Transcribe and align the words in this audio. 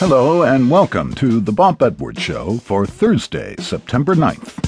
Hello, 0.00 0.44
and 0.44 0.70
welcome 0.70 1.12
to 1.16 1.40
the 1.40 1.50
Bob 1.50 1.82
Edwards 1.82 2.22
Show 2.22 2.58
for 2.58 2.86
Thursday, 2.86 3.56
September 3.58 4.14
9th. 4.14 4.64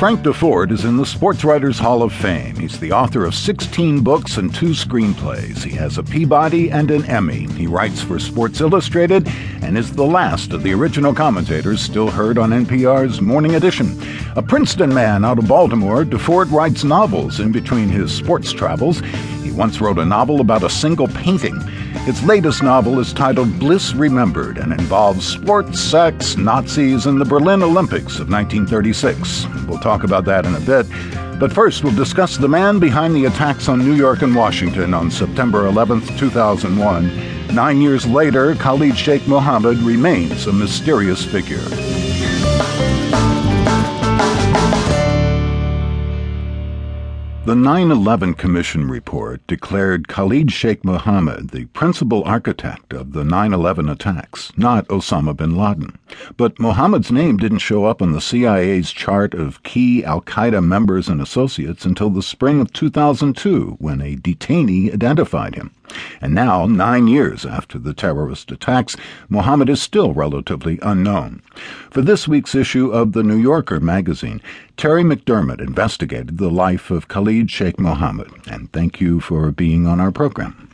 Frank 0.00 0.22
Deford 0.22 0.72
is 0.72 0.84
in 0.84 0.96
the 0.96 1.06
Sports 1.06 1.44
Writers 1.44 1.78
Hall 1.78 2.02
of 2.02 2.12
Fame. 2.12 2.56
He's 2.56 2.80
the 2.80 2.90
author 2.90 3.24
of 3.24 3.36
16 3.36 4.02
books 4.02 4.36
and 4.36 4.52
two 4.52 4.70
screenplays. 4.70 5.62
He 5.62 5.70
has 5.76 5.96
a 5.96 6.02
Peabody 6.02 6.72
and 6.72 6.90
an 6.90 7.04
Emmy. 7.04 7.46
He 7.52 7.68
writes 7.68 8.02
for 8.02 8.18
Sports 8.18 8.60
Illustrated 8.60 9.28
and 9.62 9.78
is 9.78 9.92
the 9.92 10.04
last 10.04 10.52
of 10.52 10.64
the 10.64 10.74
original 10.74 11.14
commentators 11.14 11.80
still 11.80 12.10
heard 12.10 12.36
on 12.36 12.50
NPR's 12.50 13.20
Morning 13.20 13.54
Edition. 13.54 13.96
A 14.36 14.42
Princeton 14.42 14.92
man 14.92 15.24
out 15.24 15.38
of 15.38 15.46
Baltimore, 15.46 16.04
Deford 16.04 16.50
writes 16.50 16.82
novels 16.82 17.38
in 17.38 17.52
between 17.52 17.88
his 17.88 18.12
sports 18.12 18.52
travels. 18.52 19.00
He 19.44 19.52
once 19.52 19.80
wrote 19.80 19.96
a 19.96 20.04
novel 20.04 20.40
about 20.40 20.64
a 20.64 20.70
single 20.70 21.06
painting. 21.06 21.60
His 22.04 22.20
latest 22.24 22.60
novel 22.60 22.98
is 22.98 23.12
titled 23.12 23.60
Bliss 23.60 23.94
Remembered 23.94 24.58
and 24.58 24.72
involves 24.72 25.24
sports, 25.24 25.78
sex, 25.78 26.36
Nazis, 26.36 27.06
and 27.06 27.20
the 27.20 27.24
Berlin 27.24 27.62
Olympics 27.62 28.18
of 28.18 28.28
1936. 28.28 29.46
We'll 29.68 29.78
talk 29.78 30.02
about 30.02 30.24
that 30.24 30.46
in 30.46 30.56
a 30.56 30.60
bit. 30.60 30.88
But 31.38 31.52
first, 31.52 31.84
we'll 31.84 31.94
discuss 31.94 32.36
the 32.36 32.48
man 32.48 32.80
behind 32.80 33.14
the 33.14 33.26
attacks 33.26 33.68
on 33.68 33.78
New 33.78 33.94
York 33.94 34.22
and 34.22 34.34
Washington 34.34 34.94
on 34.94 35.12
September 35.12 35.66
11, 35.68 36.00
2001. 36.18 37.54
Nine 37.54 37.80
years 37.80 38.04
later, 38.04 38.56
Khalid 38.56 38.98
Sheikh 38.98 39.28
Mohammed 39.28 39.78
remains 39.78 40.48
a 40.48 40.52
mysterious 40.52 41.24
figure. 41.24 42.03
The 47.46 47.54
9 47.54 47.90
11 47.90 48.34
Commission 48.34 48.88
report 48.88 49.46
declared 49.46 50.08
Khalid 50.08 50.50
Sheikh 50.50 50.82
Mohammed 50.82 51.50
the 51.50 51.66
principal 51.66 52.24
architect 52.24 52.94
of 52.94 53.12
the 53.12 53.22
9 53.22 53.52
11 53.52 53.86
attacks, 53.90 54.50
not 54.56 54.88
Osama 54.88 55.36
bin 55.36 55.54
Laden. 55.54 55.98
But 56.38 56.58
Mohammed's 56.58 57.12
name 57.12 57.36
didn't 57.36 57.58
show 57.58 57.84
up 57.84 58.00
on 58.00 58.12
the 58.12 58.22
CIA's 58.22 58.92
chart 58.92 59.34
of 59.34 59.62
key 59.62 60.02
Al 60.02 60.22
Qaeda 60.22 60.64
members 60.64 61.06
and 61.06 61.20
associates 61.20 61.84
until 61.84 62.08
the 62.08 62.22
spring 62.22 62.62
of 62.62 62.72
2002 62.72 63.76
when 63.78 64.00
a 64.00 64.16
detainee 64.16 64.90
identified 64.94 65.54
him. 65.54 65.70
And 66.20 66.34
now, 66.34 66.66
nine 66.66 67.06
years 67.06 67.44
after 67.44 67.78
the 67.78 67.94
terrorist 67.94 68.50
attacks, 68.50 68.96
Mohammed 69.28 69.68
is 69.68 69.82
still 69.82 70.12
relatively 70.12 70.78
unknown. 70.82 71.42
For 71.90 72.02
this 72.02 72.26
week's 72.28 72.54
issue 72.54 72.90
of 72.90 73.12
The 73.12 73.22
New 73.22 73.36
Yorker 73.36 73.80
magazine, 73.80 74.40
Terry 74.76 75.02
McDermott 75.02 75.60
investigated 75.60 76.38
the 76.38 76.50
life 76.50 76.90
of 76.90 77.08
Khalid 77.08 77.50
Sheikh 77.50 77.78
Mohammed, 77.78 78.30
and 78.46 78.72
thank 78.72 79.00
you 79.00 79.20
for 79.20 79.50
being 79.50 79.86
on 79.86 80.00
our 80.00 80.12
program. 80.12 80.68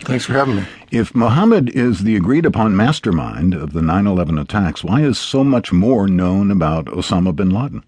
Thanks 0.00 0.26
for 0.26 0.34
having 0.34 0.56
me. 0.56 0.64
If 0.90 1.14
Mohammed 1.14 1.70
is 1.70 2.04
the 2.04 2.16
agreed 2.16 2.46
upon 2.46 2.76
mastermind 2.76 3.54
of 3.54 3.72
the 3.72 3.82
9 3.82 4.06
11 4.06 4.38
attacks, 4.38 4.84
why 4.84 5.02
is 5.02 5.18
so 5.18 5.42
much 5.42 5.72
more 5.72 6.06
known 6.06 6.50
about 6.50 6.86
Osama 6.86 7.34
bin 7.34 7.50
Laden? 7.50 7.82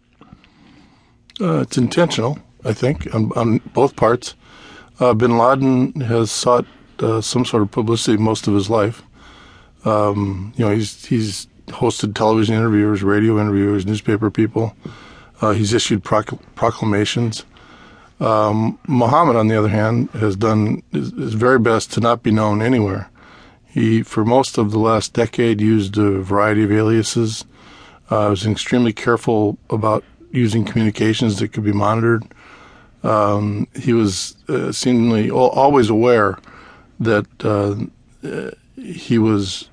Uh, 1.41 1.61
it's 1.61 1.79
intentional, 1.79 2.39
I 2.65 2.73
think, 2.73 3.15
on, 3.15 3.31
on 3.37 3.59
both 3.73 3.95
parts. 3.95 4.35
Uh, 5.01 5.15
bin 5.15 5.39
Laden 5.39 6.01
has 6.01 6.31
sought 6.31 6.67
uh, 6.99 7.21
some 7.21 7.45
sort 7.45 7.63
of 7.63 7.71
publicity 7.71 8.17
most 8.17 8.49
of 8.49 8.55
his 8.55 8.69
life. 8.69 9.03
Um, 9.85 10.53
you 10.57 10.65
know, 10.65 10.75
he's 10.75 11.07
he's 11.07 11.47
hosted 11.69 12.15
television 12.15 12.55
interviewers, 12.55 13.03
radio 13.03 13.41
interviewers, 13.41 13.87
newspaper 13.87 14.31
people. 14.31 14.75
Uh, 15.41 15.53
he's 15.53 15.73
issued 15.73 16.03
proc- 16.03 16.39
proclamations. 16.57 17.45
Um, 18.21 18.79
Mohammed, 18.89 19.37
on 19.37 19.47
the 19.47 19.57
other 19.57 19.69
hand, 19.69 20.11
has 20.11 20.35
done 20.35 20.83
his, 20.91 21.13
his, 21.13 21.35
very 21.35 21.61
best 21.61 21.93
to 21.93 22.01
not 22.01 22.25
be 22.25 22.33
known 22.33 22.61
anywhere. 22.61 23.09
He, 23.65 24.03
for 24.03 24.25
most 24.25 24.59
of 24.59 24.73
the 24.73 24.79
last 24.79 25.13
decade, 25.13 25.61
used 25.61 25.97
a 25.97 26.21
variety 26.21 26.65
of 26.65 26.73
aliases. 26.73 27.45
Uh, 28.11 28.27
was 28.31 28.47
extremely 28.47 28.93
careful 28.93 29.59
about 29.71 30.03
using 30.33 30.65
communications 30.65 31.39
that 31.39 31.53
could 31.53 31.63
be 31.63 31.73
monitored. 31.73 32.25
Um, 33.03 33.69
he 33.77 33.93
was 33.93 34.37
uh, 34.49 34.73
seemingly 34.73 35.31
always 35.31 35.89
aware 35.89 36.39
that 37.01 37.27
uh, 37.45 37.77
he 38.77 39.19
was 39.19 39.69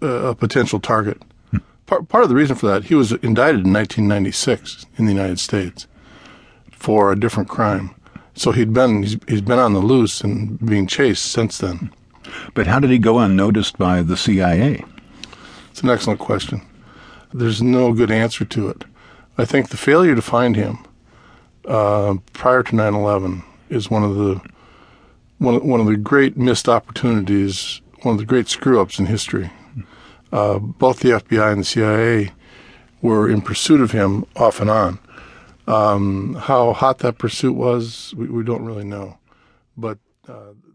a 0.00 0.34
potential 0.34 0.80
target. 0.80 1.20
Part, 1.86 2.08
part 2.08 2.22
of 2.22 2.30
the 2.30 2.36
reason 2.36 2.56
for 2.56 2.68
that, 2.68 2.84
he 2.84 2.94
was 2.94 3.12
indicted 3.12 3.66
in 3.66 3.72
1996 3.72 4.86
in 4.96 5.06
the 5.06 5.12
United 5.12 5.40
States 5.40 5.86
for 6.70 7.10
a 7.10 7.18
different 7.18 7.48
crime. 7.48 7.94
So 8.34 8.52
he'd 8.52 8.72
been 8.72 9.02
he's, 9.02 9.16
he's 9.28 9.40
been 9.40 9.58
on 9.58 9.74
the 9.74 9.80
loose 9.80 10.20
and 10.20 10.58
being 10.64 10.86
chased 10.86 11.26
since 11.26 11.58
then. 11.58 11.90
But 12.54 12.66
how 12.66 12.78
did 12.78 12.90
he 12.90 12.98
go 12.98 13.18
unnoticed 13.18 13.76
by 13.76 14.02
the 14.02 14.16
CIA? 14.16 14.84
It's 15.70 15.82
an 15.82 15.90
excellent 15.90 16.20
question. 16.20 16.62
There's 17.32 17.60
no 17.60 17.92
good 17.92 18.10
answer 18.10 18.44
to 18.44 18.68
it. 18.68 18.84
I 19.36 19.44
think 19.44 19.68
the 19.68 19.76
failure 19.76 20.14
to 20.14 20.22
find 20.22 20.56
him 20.56 20.78
uh, 21.66 22.14
prior 22.32 22.62
to 22.62 22.72
9/11 22.72 23.44
is 23.68 23.90
one 23.90 24.02
of 24.02 24.14
the 24.16 24.40
one 25.38 25.66
one 25.66 25.80
of 25.80 25.86
the 25.86 25.96
great 25.96 26.36
missed 26.36 26.68
opportunities, 26.68 27.80
one 28.02 28.14
of 28.14 28.18
the 28.18 28.26
great 28.26 28.48
screw 28.48 28.80
ups 28.80 28.98
in 28.98 29.06
history. 29.06 29.50
Uh, 30.32 30.58
both 30.58 31.00
the 31.00 31.10
FBI 31.10 31.52
and 31.52 31.60
the 31.60 31.64
CIA 31.64 32.32
were 33.02 33.28
in 33.28 33.40
pursuit 33.40 33.80
of 33.80 33.90
him 33.90 34.24
off 34.36 34.60
and 34.60 34.70
on. 34.70 34.98
Um, 35.66 36.34
how 36.34 36.72
hot 36.72 36.98
that 36.98 37.18
pursuit 37.18 37.54
was, 37.54 38.14
we, 38.16 38.26
we, 38.28 38.42
don't 38.42 38.64
really 38.64 38.84
know. 38.84 39.18
But 39.76 39.98
uh, 40.28 40.52